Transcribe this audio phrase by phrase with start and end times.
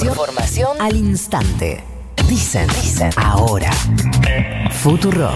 [0.00, 1.84] Información, Información al instante.
[2.28, 3.70] Dicen, dicen, ahora.
[4.70, 5.32] Futurock.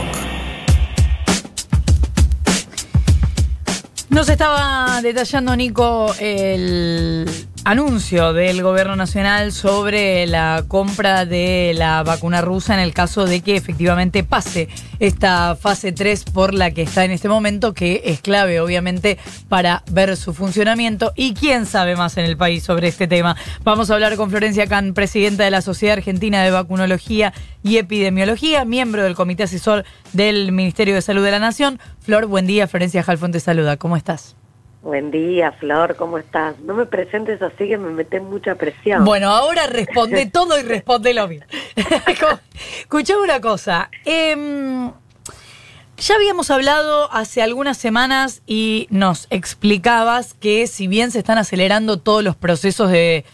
[4.08, 7.28] Nos estaba detallando Nico el
[7.66, 13.40] anuncio del gobierno nacional sobre la compra de la vacuna rusa en el caso de
[13.40, 14.68] que efectivamente pase
[15.00, 19.18] esta fase 3 por la que está en este momento, que es clave obviamente
[19.48, 23.36] para ver su funcionamiento y quién sabe más en el país sobre este tema.
[23.64, 27.32] Vamos a hablar con Florencia Can, presidenta de la Sociedad Argentina de Vacunología
[27.64, 31.80] y Epidemiología, miembro del Comité Asesor del Ministerio de Salud de la Nación.
[31.98, 32.68] Flor, buen día.
[32.68, 33.76] Florencia Jalfón te saluda.
[33.76, 34.36] ¿Cómo estás?
[34.86, 36.60] Buen día, Flor, ¿cómo estás?
[36.60, 39.04] No me presentes así que me metes mucha presión.
[39.04, 41.44] Bueno, ahora responde todo y responde lo mismo.
[42.78, 43.90] Escuchame una cosa.
[44.04, 44.92] Em,
[45.96, 51.98] ya habíamos hablado hace algunas semanas y nos explicabas que si bien se están acelerando
[51.98, 53.24] todos los procesos de,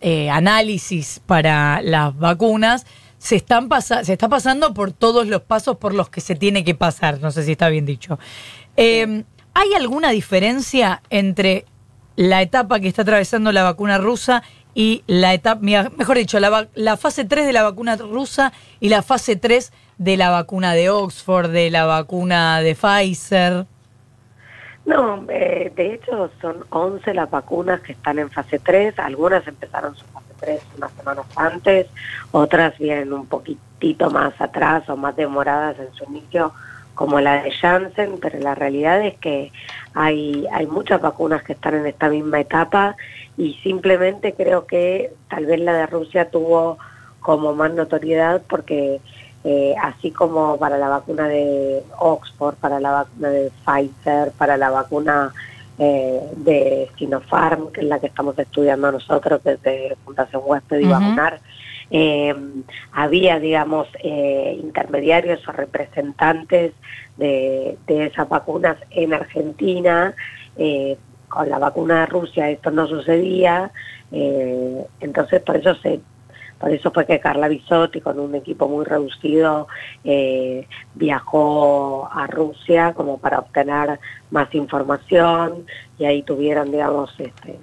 [0.00, 2.86] eh, análisis para las vacunas,
[3.18, 3.68] se, están
[4.04, 7.18] se está pasando por todos los pasos por los que se tiene que pasar.
[7.20, 8.20] No sé si está bien dicho.
[8.76, 9.24] Eh,
[9.60, 11.64] ¿Hay alguna diferencia entre
[12.14, 17.24] la etapa que está atravesando la vacuna rusa y la etapa, mejor dicho, la, fase
[17.24, 21.70] 3 de la vacuna rusa y la fase 3 de la vacuna de Oxford, de
[21.70, 23.66] la vacuna de Pfizer?
[24.86, 29.96] No, eh, de hecho son 11 las vacunas que están en fase 3, algunas empezaron
[29.96, 31.88] su fase 3 unas semanas antes,
[32.30, 36.52] otras vienen un poquitito más atrás o más demoradas en su inicio
[36.98, 39.52] como la de Janssen, pero la realidad es que
[39.94, 42.96] hay, hay muchas vacunas que están en esta misma etapa
[43.36, 46.76] y simplemente creo que tal vez la de Rusia tuvo
[47.20, 49.00] como más notoriedad porque
[49.44, 54.70] eh, así como para la vacuna de Oxford, para la vacuna de Pfizer, para la
[54.70, 55.32] vacuna
[55.78, 61.38] eh, de Sinopharm, que es la que estamos estudiando nosotros desde Fundación Huésped y Vacunar,
[61.90, 62.34] eh,
[62.92, 66.72] había, digamos, eh, intermediarios o representantes
[67.16, 70.14] de, esas vacunas en Argentina.
[70.56, 70.96] Eh,
[71.28, 73.70] con la vacuna de Rusia esto no sucedía,
[74.10, 76.00] entonces por eso se
[76.58, 79.68] por eso fue que Carla Bisotti, con un equipo muy reducido,
[80.94, 85.66] viajó a Rusia como para obtener más información
[85.98, 87.58] y ahí tuvieron, digamos, este,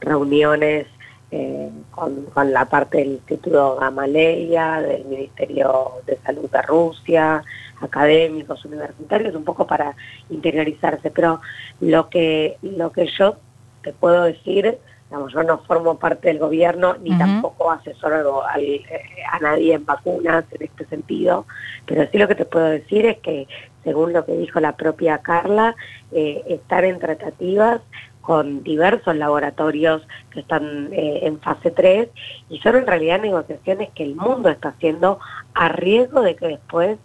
[0.00, 0.88] reuniones
[1.36, 7.42] eh, con, la parte del Instituto Gamaleya, del Ministerio de Salud de Rusia,
[7.80, 9.96] académicos, universitarios, un poco para
[10.30, 11.10] interiorizarse.
[11.10, 11.40] Pero
[11.80, 13.36] lo que, lo que yo
[13.82, 14.78] te puedo decir,
[15.10, 20.44] digamos, yo no formo parte del gobierno ni tampoco asesoro a, a nadie en vacunas
[20.52, 21.46] en este sentido,
[21.84, 23.48] pero sí lo que te puedo decir es que,
[23.82, 25.74] según lo que dijo la propia Carla,
[26.12, 27.80] eh, estar en tratativas
[28.24, 32.08] con diversos laboratorios que están eh, en fase 3
[32.48, 35.18] y son en realidad negociaciones que el mundo está haciendo
[35.52, 36.98] a riesgo de que después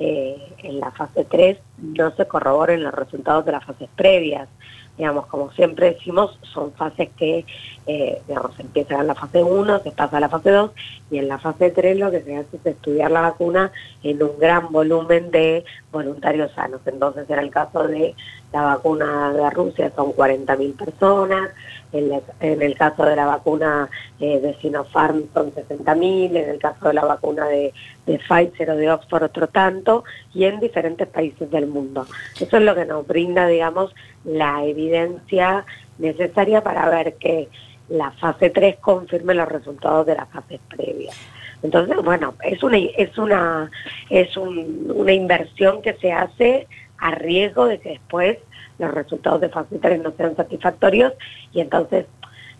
[0.00, 4.48] eh, en la fase 3 no se corroboren los resultados de las fases previas.
[4.96, 7.44] Digamos, como siempre decimos, son fases que,
[7.86, 10.70] eh, digamos, empiezan en la fase 1, se pasa a la fase 2
[11.10, 13.72] y en la fase 3 lo que se hace es estudiar la vacuna
[14.04, 16.80] en un gran volumen de voluntarios sanos.
[16.86, 18.14] Entonces, en el caso de
[18.52, 21.50] la vacuna de Rusia son 40.000 personas,
[21.94, 26.94] en, el caso de la vacuna eh, de Sinopharm son 60.000, en el caso de
[26.94, 27.72] la vacuna de,
[28.06, 32.06] de Pfizer o de Oxford otro tanto, y en diferentes países del mundo.
[32.38, 33.94] Eso es lo que nos brinda, digamos,
[34.24, 35.64] la evidencia
[35.98, 37.48] necesaria para ver que
[37.88, 41.16] la fase 3 confirme los resultados de las fases previas.
[41.62, 43.70] Entonces, bueno, es una es una
[44.10, 46.66] es una inversión que se hace
[46.98, 48.38] a riesgo de que después
[48.78, 51.12] los resultados de fase 3 no sean satisfactorios
[51.52, 52.06] y entonces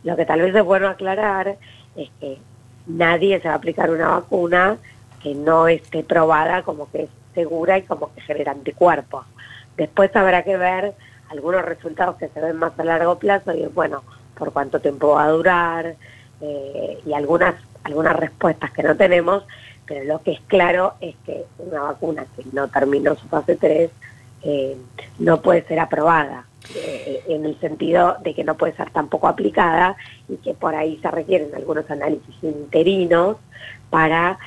[0.04, 1.56] lo que tal vez es bueno aclarar
[1.96, 2.38] es que
[2.86, 4.78] nadie se va a aplicar una vacuna
[5.22, 9.26] que no esté probada como que es segura y como que genera anticuerpos.
[9.76, 10.94] Después habrá que ver
[11.28, 14.02] algunos resultados que se ven más a largo plazo y bueno,
[14.36, 15.96] por cuánto tiempo va a durar
[16.40, 17.54] eh, y algunas,
[17.84, 19.44] algunas respuestas que no tenemos,
[19.86, 23.90] pero lo que es claro es que una vacuna que no terminó su fase 3
[24.42, 24.76] eh,
[25.18, 26.46] no puede ser aprobada.
[26.74, 29.96] Eh, en el sentido de que no puede ser tampoco aplicada
[30.30, 33.36] y que por ahí se requieren algunos análisis interinos
[33.90, 34.38] para,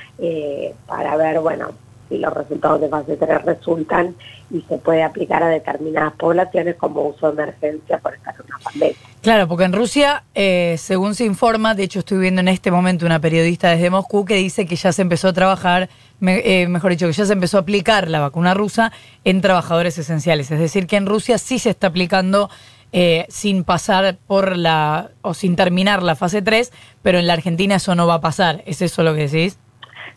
[0.88, 1.70] para ver, bueno,
[2.10, 4.16] si los resultados de fase 3 resultan
[4.50, 8.60] y se puede aplicar a determinadas poblaciones como uso de emergencia por estar en una
[8.60, 8.96] pandemia.
[9.22, 13.06] Claro, porque en Rusia, eh, según se informa, de hecho estoy viendo en este momento
[13.06, 15.90] una periodista desde Moscú que dice que ya se empezó a trabajar,
[16.22, 18.92] eh, mejor dicho, que ya se empezó a aplicar la vacuna rusa
[19.24, 20.50] en trabajadores esenciales.
[20.52, 22.50] Es decir, que en Rusia sí se está aplicando
[22.94, 26.72] eh, sin pasar por la, o sin terminar la fase 3,
[27.02, 28.64] pero en la Argentina eso no va a pasar.
[28.66, 29.60] ¿Es eso lo que decís?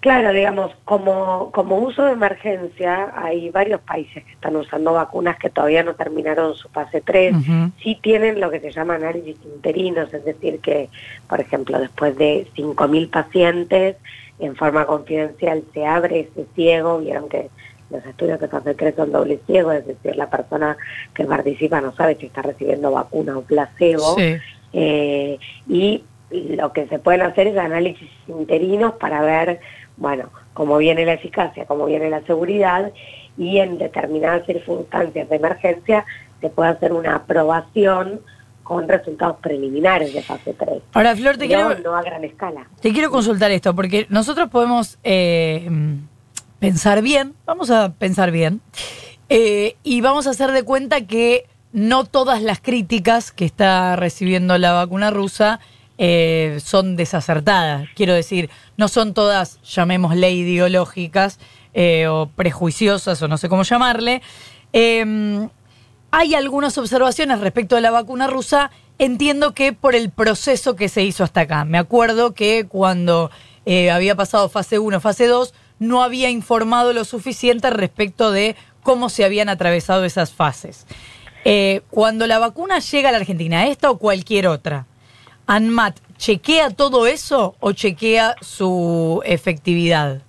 [0.00, 5.50] Claro, digamos, como, como uso de emergencia, hay varios países que están usando vacunas que
[5.50, 7.36] todavía no terminaron su fase 3.
[7.82, 10.88] Sí tienen lo que se llama análisis interinos, es decir, que,
[11.28, 13.96] por ejemplo, después de 5.000 pacientes,
[14.38, 17.50] en forma confidencial se abre ese ciego, vieron que
[17.90, 20.78] los estudios de fase 3 son doble ciego, es decir, la persona
[21.12, 24.16] que participa no sabe si está recibiendo vacuna o placebo.
[24.72, 25.38] Eh,
[25.68, 29.60] y lo que se pueden hacer es análisis interinos para ver
[30.00, 32.90] bueno, cómo viene la eficacia, cómo viene la seguridad
[33.38, 36.04] y en determinadas circunstancias de emergencia
[36.40, 38.20] se puede hacer una aprobación
[38.64, 40.82] con resultados preliminares de fase 3.
[40.94, 41.76] Ahora, Flor, te quiero...
[41.80, 42.66] No a gran escala.
[42.80, 45.68] Te quiero consultar esto, porque nosotros podemos eh,
[46.58, 48.60] pensar bien, vamos a pensar bien,
[49.28, 54.56] eh, y vamos a hacer de cuenta que no todas las críticas que está recibiendo
[54.56, 55.60] la vacuna rusa
[56.02, 57.86] eh, son desacertadas.
[57.94, 58.48] Quiero decir,
[58.78, 61.38] no son todas, llamémosle, ideológicas
[61.74, 64.22] eh, o prejuiciosas o no sé cómo llamarle.
[64.72, 65.50] Em,
[66.10, 68.70] hay algunas observaciones respecto a la vacuna rusa.
[68.98, 71.66] Entiendo que por el proceso que se hizo hasta acá.
[71.66, 73.30] Me acuerdo que cuando
[73.66, 79.10] eh, había pasado fase 1, fase 2, no había informado lo suficiente respecto de cómo
[79.10, 80.86] se habían atravesado esas fases.
[81.90, 84.86] cuando la vacuna llega a la Argentina, esta o cualquier otra,
[85.50, 90.22] ANMAT, ¿chequea todo eso o chequea su efectividad?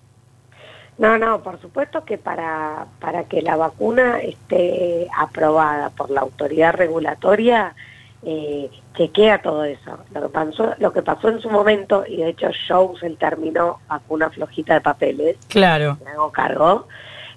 [0.97, 6.73] No, no, por supuesto que para, para que la vacuna esté aprobada por la autoridad
[6.73, 7.75] regulatoria,
[8.23, 9.99] eh, chequea todo eso.
[10.11, 13.79] Lo que, pasó, lo que pasó en su momento, y de hecho Shows el término
[13.87, 15.99] vacuna flojita de papeles, claro.
[16.03, 16.87] me hago cargo,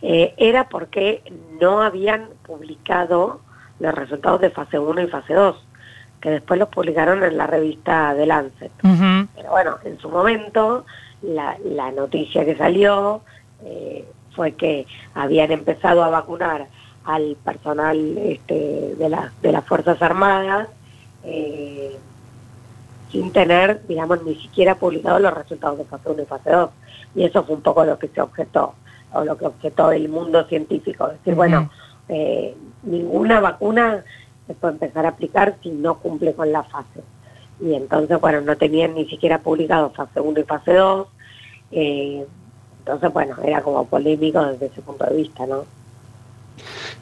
[0.00, 1.22] eh, era porque
[1.60, 3.42] no habían publicado
[3.78, 5.64] los resultados de fase 1 y fase 2
[6.24, 8.72] que después los publicaron en la revista The Lancet.
[8.80, 10.86] Pero bueno, en su momento
[11.20, 13.20] la, la noticia que salió
[13.62, 16.68] eh, fue que habían empezado a vacunar
[17.04, 20.68] al personal este, de, la, de las Fuerzas Armadas
[21.24, 21.94] eh,
[23.12, 26.70] sin tener, digamos, ni siquiera publicado los resultados de fase 1 y fase 2.
[27.16, 28.72] Y eso fue un poco lo que se objetó,
[29.12, 31.08] o lo que objetó el mundo científico.
[31.08, 31.70] Es decir, bueno,
[32.08, 34.02] eh, ninguna vacuna
[34.46, 37.02] se puede empezar a aplicar si no cumple con la fase.
[37.60, 41.08] Y entonces, bueno, no tenían ni siquiera publicado fase 1 y fase 2.
[41.72, 42.26] Eh,
[42.80, 45.64] entonces, bueno, era como polémico desde ese punto de vista, ¿no?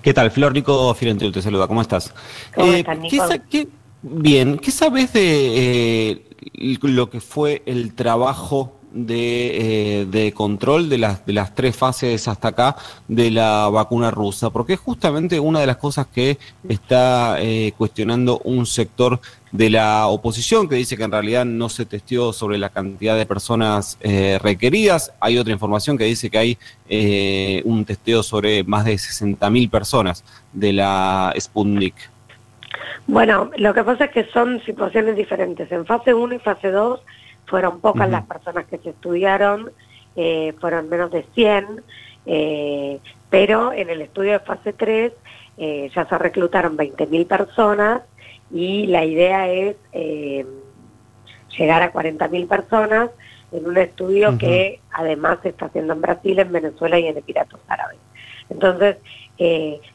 [0.00, 0.30] ¿Qué tal?
[0.30, 2.14] Flor Nico Firentil te saluda, ¿cómo estás?
[2.54, 3.70] ¿Cómo eh, estás, Nico?
[4.02, 6.22] bien, ¿qué sabes de eh,
[6.82, 12.28] lo que fue el trabajo de, eh, de, control de las, de las tres fases
[12.28, 12.76] hasta acá
[13.08, 18.38] de la vacuna rusa, porque es justamente una de las cosas que está eh, cuestionando
[18.44, 22.70] un sector de la oposición que dice que en realidad no se testió sobre la
[22.70, 25.12] cantidad de personas eh, requeridas.
[25.20, 26.58] Hay otra información que dice que hay
[27.64, 31.94] un testeo sobre más de 60.000 personas de la Sputnik.
[33.06, 35.70] Bueno, lo que pasa es que son situaciones diferentes.
[35.72, 37.00] En fase 1 y fase 2
[37.46, 39.72] fueron pocas las personas que se estudiaron,
[40.16, 41.82] eh, fueron menos de 100,
[42.26, 42.98] eh,
[43.30, 45.12] pero en el estudio de fase 3
[45.58, 48.02] eh, ya se reclutaron 20.000 personas
[48.50, 49.76] y la idea es
[51.56, 53.10] llegar a 40.000 personas
[53.52, 57.60] en un estudio que además se está haciendo en Brasil, en Venezuela y en Emiratos
[57.68, 57.98] Árabes.
[58.48, 58.96] Entonces,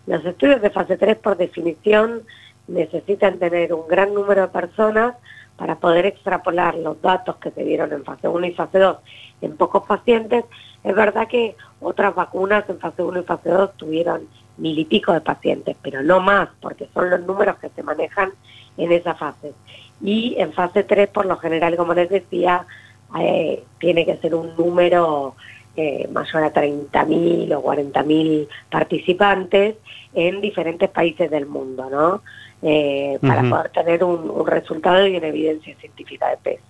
[0.06, 2.24] los estudios de fase 3 por definición
[2.68, 5.16] necesitan tener un gran número de personas
[5.58, 8.98] para poder extrapolar los datos que se dieron en fase 1 y fase 2
[9.42, 10.46] en pocos pacientes,
[10.84, 15.14] es verdad que otras vacunas en fase 1 y fase 2 tuvieron mil y pico
[15.14, 18.32] de pacientes, pero no más, porque son los números que se manejan
[18.78, 19.54] en esa fase.
[20.02, 22.66] Y en fase 3, por lo general, como les decía,
[23.20, 25.36] eh, tiene que ser un número
[25.76, 29.76] eh, mayor a 30.000 o 40.000 participantes
[30.14, 32.22] en diferentes países del mundo, ¿no?
[32.62, 36.64] Eh, para poder tener un, resultado y una evidencia científica de peso.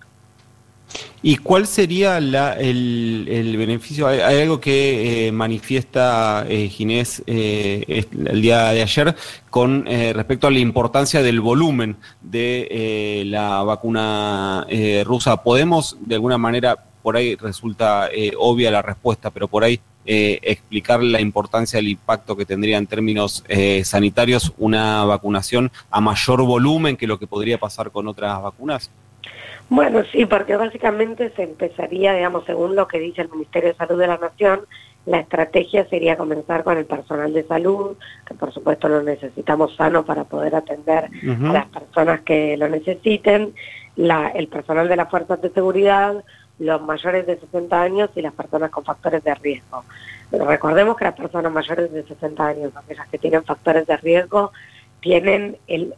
[1.22, 4.08] ¿Y cuál sería el, beneficio?
[4.08, 9.16] Hay, algo que eh, manifiesta eh, Ginés eh, el día de ayer
[9.50, 14.68] con respecto a la importancia del volumen de la vacuna
[15.06, 15.42] rusa.
[15.44, 21.04] ¿Podemos, de alguna manera, por ahí resulta obvia la respuesta, pero por ahí eh, explicar
[21.04, 26.96] la importancia del impacto que tendría en términos eh, sanitarios una vacunación a mayor volumen
[26.96, 28.90] que lo que podría pasar con otras vacunas?
[29.68, 34.00] Bueno, sí, porque básicamente se empezaría, digamos, según lo que dice el Ministerio de Salud
[34.00, 34.62] de la Nación,
[35.06, 40.06] la estrategia sería comenzar con el personal de salud, que por supuesto lo necesitamos sano
[40.06, 43.54] para poder atender a las personas que lo necesiten,
[43.98, 46.24] la, el personal de las fuerzas de seguridad,
[46.60, 49.84] los mayores de 60 años y las personas con factores de riesgo.
[50.32, 54.52] Pero recordemos que las personas mayores de 60 años, aquellas que tienen factores de riesgo,
[55.00, 55.94] tienen el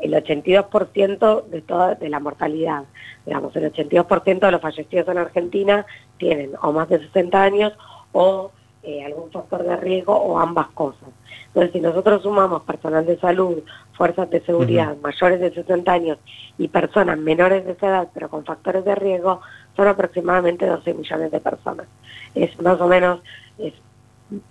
[0.00, 2.84] el 82% de toda de la mortalidad.
[3.26, 5.86] Digamos, el 82% de los fallecidos en Argentina
[6.18, 7.72] tienen o más de 60 años
[8.12, 8.50] o
[8.82, 11.08] eh, algún factor de riesgo o ambas cosas.
[11.48, 13.58] Entonces, si nosotros sumamos personal de salud,
[13.92, 16.18] fuerzas de seguridad, mayores de 60 años
[16.56, 19.40] y personas menores de esa edad, pero con factores de riesgo,
[19.76, 21.86] son aproximadamente 12 millones de personas.
[22.34, 23.20] Es más o menos
[23.58, 23.74] es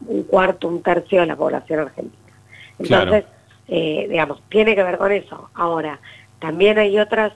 [0.07, 2.33] un cuarto, un tercio de la población argentina.
[2.77, 3.25] Entonces,
[3.67, 5.49] eh, digamos, tiene que ver con eso.
[5.53, 5.99] Ahora,
[6.39, 7.33] también hay otras,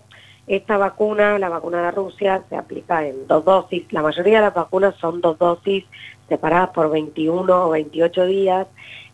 [0.47, 4.53] esta vacuna, la vacuna de Rusia, se aplica en dos dosis, la mayoría de las
[4.53, 5.85] vacunas son dos dosis
[6.27, 8.67] separadas por 21 o 28 días.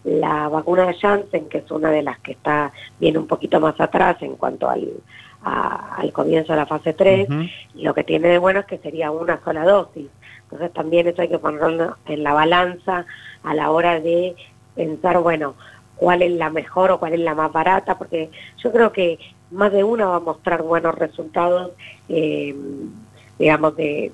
[0.06, 3.80] La vacuna de Janssen, que es una de las que está, viene un poquito más
[3.82, 4.90] atrás en cuanto al,
[5.44, 7.28] al comienzo de la fase 3,
[7.76, 10.08] lo que tiene de bueno es que sería una sola dosis.
[10.44, 13.06] Entonces también eso hay que ponerlo en la balanza
[13.44, 14.36] a la hora de
[14.76, 15.56] pensar, bueno,
[15.96, 19.20] cuál es la mejor o cuál es la más barata, porque yo creo que
[19.52, 21.72] más de una va a mostrar buenos resultados,
[22.08, 22.56] eh,
[23.38, 24.12] digamos, de,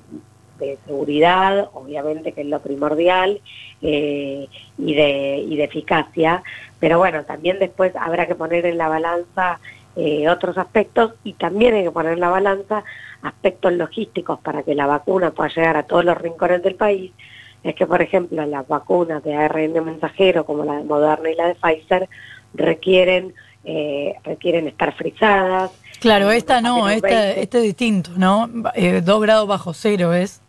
[0.88, 3.42] seguridad, obviamente que es lo primordial,
[3.82, 6.42] eh, y, de, y de eficacia,
[6.80, 9.60] pero bueno, también después habrá que poner en la balanza
[9.96, 12.84] eh, otros aspectos y también hay que poner en la balanza
[13.22, 17.12] aspectos logísticos para que la vacuna pueda llegar a todos los rincones del país
[17.66, 21.48] es que, por ejemplo, las vacunas de ARN mensajero, como la de Moderna y la
[21.48, 22.08] de Pfizer,
[22.54, 23.34] requieren,
[23.64, 25.72] eh, requieren estar frisadas.
[26.00, 28.48] Claro, esta no, esta, este es distinto, ¿no?
[28.76, 30.44] Eh, dos grados bajo cero es.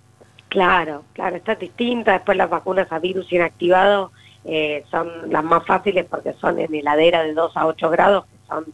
[0.50, 2.12] Claro, claro, esta es distinta.
[2.12, 4.12] Después las vacunas a virus inactivado
[4.44, 8.46] eh, son las más fáciles porque son en heladera de 2 a 8 grados, que
[8.46, 8.66] son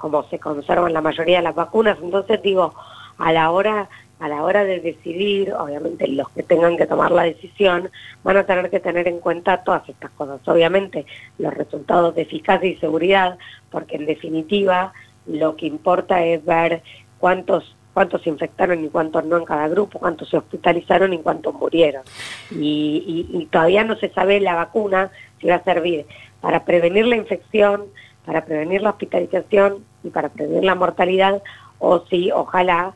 [0.00, 1.98] como se conservan la mayoría de las vacunas.
[2.02, 2.74] Entonces digo,
[3.18, 3.88] a la hora
[4.18, 7.90] a la hora de decidir, obviamente los que tengan que tomar la decisión
[8.22, 10.46] van a tener que tener en cuenta todas estas cosas.
[10.46, 11.06] Obviamente
[11.38, 13.38] los resultados de eficacia y seguridad,
[13.70, 14.92] porque en definitiva
[15.26, 16.82] lo que importa es ver
[17.18, 21.54] cuántos cuántos se infectaron y cuántos no en cada grupo, cuántos se hospitalizaron y cuántos
[21.54, 22.02] murieron.
[22.50, 26.06] Y, y todavía no se sabe la vacuna si va a servir
[26.40, 27.86] para prevenir la infección,
[28.30, 31.42] para prevenir la hospitalización y para prevenir la mortalidad,
[31.80, 32.94] o si ojalá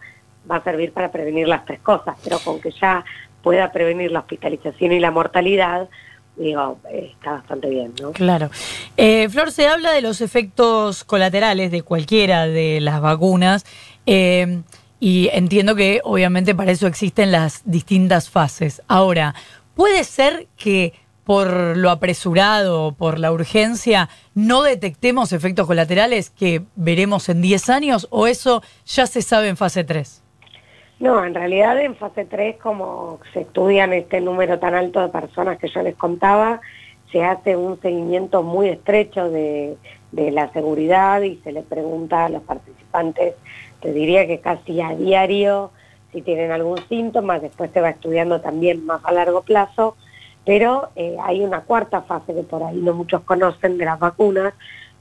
[0.48, 3.04] va a servir para prevenir las tres cosas, pero con que ya
[3.42, 5.88] pueda prevenir la hospitalización y la mortalidad,
[6.36, 8.12] digo, está bastante bien, ¿no?
[8.12, 8.48] Claro.
[8.96, 13.66] Eh, Flor, se habla de los efectos colaterales de cualquiera de las vacunas
[14.06, 14.62] eh,
[15.00, 18.82] y entiendo que obviamente para eso existen las distintas fases.
[18.86, 19.34] Ahora,
[19.74, 20.92] ¿puede ser que
[21.24, 28.06] por lo apresurado, por la urgencia, no detectemos efectos colaterales que veremos en 10 años
[28.10, 30.22] o eso ya se sabe en fase 3?
[31.00, 35.58] No, en realidad en fase 3, como se estudian este número tan alto de personas
[35.58, 36.60] que yo les contaba,
[37.10, 39.76] se hace un seguimiento muy estrecho de,
[40.12, 43.34] la seguridad y se les pregunta a los participantes,
[43.80, 45.72] te diría que casi a diario,
[46.12, 49.96] si tienen algún síntoma, después se va estudiando también más a largo plazo,
[50.44, 54.54] pero eh, hay una cuarta fase que por ahí no muchos conocen de las vacunas,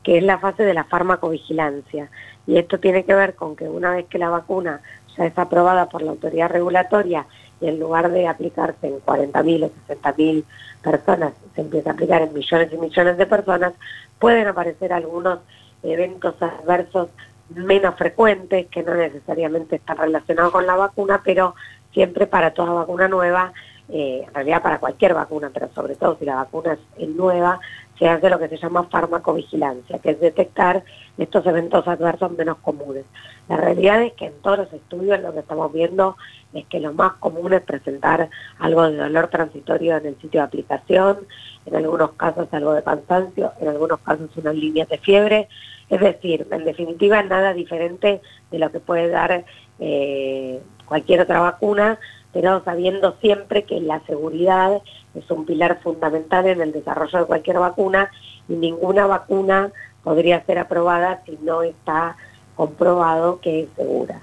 [0.04, 2.10] que es la fase de la farmacovigilancia.
[2.46, 4.82] Y esto tiene que ver con que una vez que la vacuna
[5.18, 7.26] ya es aprobada por la autoridad regulatoria
[7.62, 10.44] y en lugar de aplicarse en 40.000 o 60.000
[10.82, 13.74] personas, se empieza a aplicar en millones y millones de personas,
[14.20, 15.40] pueden aparecer algunos
[15.82, 17.10] eventos adversos
[17.50, 21.56] menos frecuentes que no necesariamente están relacionados con la vacuna, pero
[21.92, 23.54] siempre para toda vacuna nueva,
[23.90, 27.60] eh, en realidad para cualquier vacuna, pero sobre todo si la vacuna es nueva,
[28.00, 30.84] se hace lo que se llama farmacovigilancia, que es detectar
[31.18, 33.06] estos eventos adversos menos comunes.
[33.48, 36.18] La realidad es que en todos los estudios lo que estamos viendo
[36.54, 40.48] es que lo más común es presentar algo de dolor transitorio en el sitio de
[40.48, 41.20] aplicación,
[41.66, 45.48] en algunos casos algo de cansancio, en algunos casos unas líneas de fiebre,
[45.90, 49.46] es decir, en definitiva nada diferente de lo que puede dar
[49.80, 52.00] eh, cualquier otra vacuna,
[52.32, 54.82] pero sabiendo siempre que la seguridad
[55.16, 58.10] es un pilar fundamental en el desarrollo de cualquier vacuna
[58.50, 59.72] y ninguna vacuna
[60.04, 62.18] podría ser aprobada si no está
[62.56, 64.22] comprobado que es segura.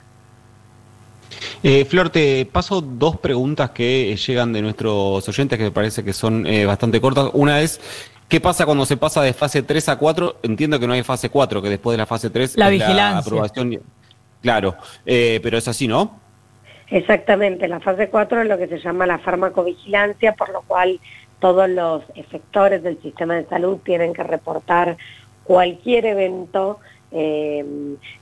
[1.62, 6.12] Eh, Flor, te paso dos preguntas que llegan de nuestros oyentes que me parece que
[6.12, 7.30] son eh, bastante cortas.
[7.34, 7.80] Una es,
[8.28, 10.36] ¿qué pasa cuando se pasa de fase 3 a 4?
[10.42, 13.18] Entiendo que no hay fase 4, que después de la fase 3 la vigilancia.
[13.18, 13.80] aprobación.
[14.42, 16.18] Claro, eh, pero es así, ¿no?
[16.90, 20.98] Exactamente, la fase 4 es lo que se llama la farmacovigilancia, por lo cual
[21.38, 24.96] todos los efectores del sistema de salud tienen que reportar
[25.44, 26.78] cualquier evento
[27.12, 27.64] eh,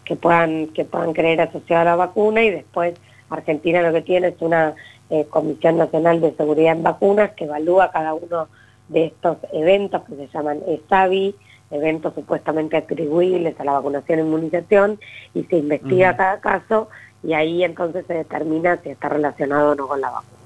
[0.04, 2.94] que puedan que puedan creer asociado a la vacuna y después
[3.28, 4.74] Argentina lo que tiene es una
[5.10, 8.48] eh, Comisión Nacional de Seguridad en Vacunas que evalúa cada uno
[8.88, 11.34] de estos eventos que se llaman ESAVI,
[11.70, 14.98] eventos supuestamente atribuibles a la vacunación e inmunización,
[15.34, 16.88] y se investiga cada caso
[17.22, 20.38] y ahí entonces se determina si está relacionado o no con la vacuna.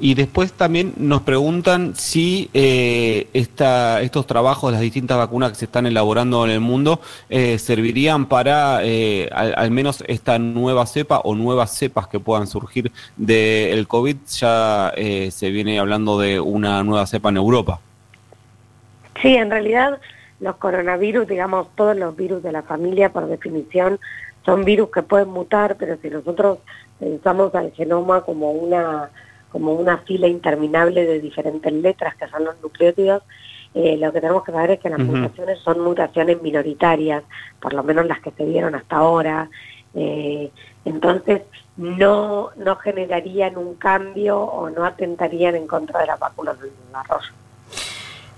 [0.00, 5.64] Y después también nos preguntan si eh, esta, estos trabajos, las distintas vacunas que se
[5.64, 11.34] están elaborando en el mundo, eh, servirían para eh, al, menos esta nueva cepa o
[11.34, 14.16] nuevas cepas que puedan surgir del COVID.
[14.38, 14.92] Ya
[15.30, 17.80] se viene hablando de una nueva cepa en Europa.
[19.20, 19.98] Sí, en realidad
[20.38, 23.98] los coronavirus, digamos, todos los virus de la familia, por definición,
[24.48, 26.60] son virus que pueden mutar, pero si nosotros
[26.98, 29.10] pensamos al genoma como una
[29.52, 33.22] como una fila interminable de diferentes letras que son los nucleótidos,
[33.74, 37.24] eh, lo que tenemos que saber es que las mutaciones son mutaciones minoritarias,
[37.60, 39.50] por lo menos las que se vieron hasta ahora.
[39.94, 40.50] Eh,
[40.84, 41.42] entonces,
[41.76, 47.32] no, no generarían un cambio o no atentarían en contra de las vacunas del desarrollo.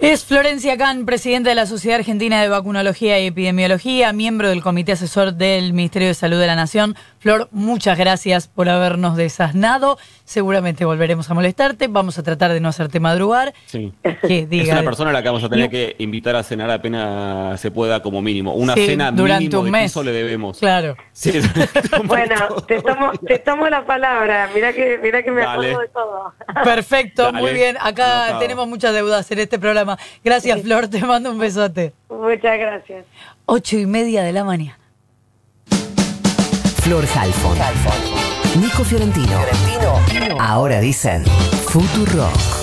[0.00, 4.92] Es Florencia Can, presidenta de la Sociedad Argentina de Vacunología y Epidemiología, miembro del Comité
[4.92, 6.96] Asesor del Ministerio de Salud de la Nación.
[7.20, 9.98] Flor, muchas gracias por habernos desasnado.
[10.24, 11.86] Seguramente volveremos a molestarte.
[11.86, 13.52] Vamos a tratar de no hacerte madrugar.
[13.66, 13.92] Sí.
[14.02, 17.70] es una persona a la que vamos a tener que invitar a cenar apenas se
[17.70, 18.54] pueda como mínimo.
[18.54, 19.94] Una cena durante mínimo un mes.
[19.96, 20.58] le debemos.
[20.58, 20.96] Claro.
[22.04, 22.36] bueno,
[22.66, 24.48] te tomo, te tomo la palabra.
[24.54, 26.32] Mira que, mira que me acuerdo de todo.
[26.64, 27.76] Perfecto, muy bien.
[27.82, 29.98] Acá tenemos muchas deudas en este programa.
[30.24, 30.88] Gracias, Flor.
[30.88, 31.92] Te mando un besote.
[32.08, 33.04] Muchas gracias.
[33.44, 34.79] Ocho y media de la mañana.
[36.90, 38.60] Flor Halfon.
[38.60, 39.38] Nico Fiorentino.
[40.40, 41.22] Ahora dicen
[42.06, 42.59] Rock.